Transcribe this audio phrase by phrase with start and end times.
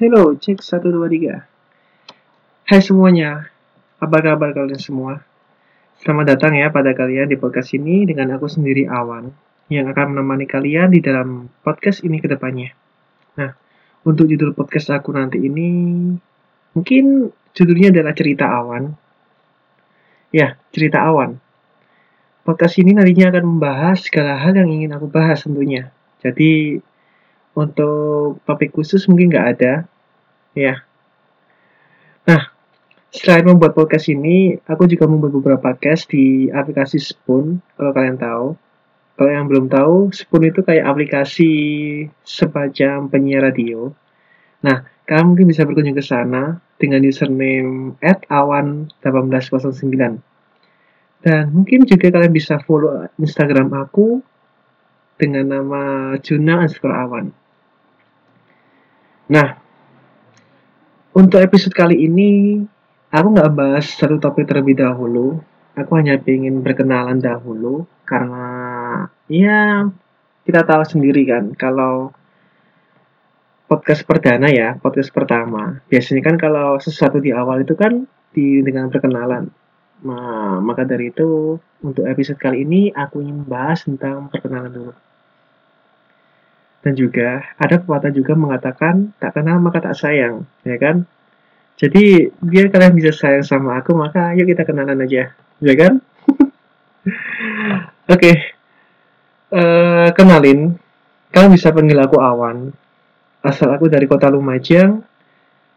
[0.00, 1.44] Hello, cek 1, 2, 3.
[2.72, 3.52] Hai semuanya,
[4.00, 5.20] apa kabar kalian semua?
[6.00, 9.28] Selamat datang ya pada kalian di podcast ini dengan aku sendiri Awan,
[9.68, 12.72] yang akan menemani kalian di dalam podcast ini ke depannya.
[13.36, 13.52] Nah,
[14.08, 15.68] untuk judul podcast aku nanti ini,
[16.72, 18.96] mungkin judulnya adalah Cerita Awan.
[20.32, 21.36] Ya, Cerita Awan.
[22.48, 25.92] Podcast ini nantinya akan membahas segala hal yang ingin aku bahas tentunya.
[26.24, 26.80] Jadi,
[27.52, 29.89] untuk topik khusus mungkin nggak ada,
[30.56, 30.82] ya.
[32.26, 32.42] Nah,
[33.10, 38.54] selain membuat podcast ini, aku juga membuat beberapa podcast di aplikasi Spoon, kalau kalian tahu.
[39.20, 41.52] Kalau yang belum tahu, Spoon itu kayak aplikasi
[42.24, 43.92] semacam penyiar radio.
[44.64, 50.24] Nah, kalian mungkin bisa berkunjung ke sana dengan username @awan1809.
[51.20, 54.24] Dan mungkin juga kalian bisa follow Instagram aku
[55.20, 57.28] dengan nama Juna Awan.
[59.28, 59.59] Nah,
[61.14, 62.62] untuk episode kali ini,
[63.10, 65.42] aku nggak bahas satu topik terlebih dahulu.
[65.78, 68.46] Aku hanya ingin berkenalan dahulu, karena
[69.30, 69.86] ya
[70.44, 72.10] kita tahu sendiri kan, kalau
[73.70, 75.78] podcast perdana ya, podcast pertama.
[75.86, 78.02] Biasanya kan kalau sesuatu di awal itu kan
[78.34, 79.46] di dengan perkenalan.
[80.00, 81.54] Nah, maka dari itu,
[81.86, 84.92] untuk episode kali ini aku ingin membahas tentang perkenalan dulu.
[86.80, 91.04] Dan juga ada pepatah juga mengatakan tak kenal maka tak sayang, ya kan?
[91.76, 96.00] Jadi biar kalian bisa sayang sama aku maka ayo kita kenalan aja, ya kan?
[98.12, 98.36] Oke, okay.
[99.52, 100.76] uh, eh, kenalin,
[101.32, 102.72] kalian bisa panggil aku Awan.
[103.40, 105.00] Asal aku dari kota Lumajang,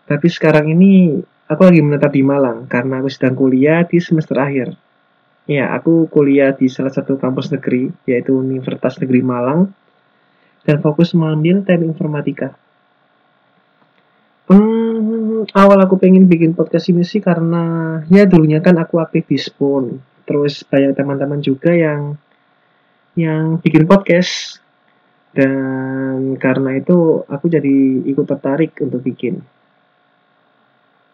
[0.03, 4.75] tapi sekarang ini aku lagi menetap di Malang karena aku sedang kuliah di semester akhir.
[5.43, 9.71] Ya, aku kuliah di salah satu kampus negeri, yaitu Universitas Negeri Malang,
[10.63, 12.55] dan fokus mengambil teknik informatika.
[14.47, 19.39] Hmm, awal aku pengen bikin podcast ini sih karena ya dulunya kan aku aktif di
[19.39, 19.99] Spoon.
[20.23, 22.15] Terus banyak teman-teman juga yang
[23.15, 24.59] yang bikin podcast
[25.33, 29.41] dan karena itu aku jadi ikut tertarik untuk bikin.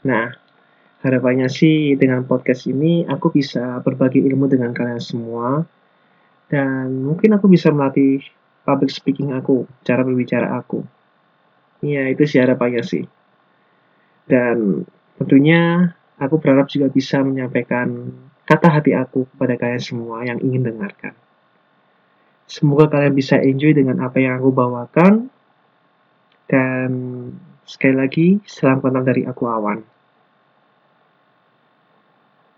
[0.04, 0.32] Nah,
[1.04, 5.64] harapannya sih dengan podcast ini aku bisa berbagi ilmu dengan kalian semua
[6.52, 8.20] dan mungkin aku bisa melatih
[8.70, 10.86] public speaking aku, cara berbicara aku.
[11.82, 13.10] Iya, itu sih harapannya sih.
[14.30, 14.86] Dan
[15.18, 15.90] tentunya
[16.22, 18.14] aku berharap juga bisa menyampaikan
[18.46, 21.18] kata hati aku kepada kalian semua yang ingin dengarkan.
[22.46, 25.34] Semoga kalian bisa enjoy dengan apa yang aku bawakan.
[26.50, 26.90] Dan
[27.66, 29.82] sekali lagi, salam kenal dari aku Awan.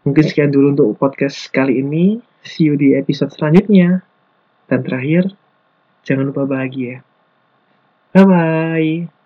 [0.08, 2.24] Mungkin sekian dulu untuk podcast kali ini.
[2.42, 4.02] See you di episode selanjutnya.
[4.72, 5.36] Dan terakhir,
[6.06, 7.06] Jangan lupa bahagia.
[8.14, 9.21] Bye bye.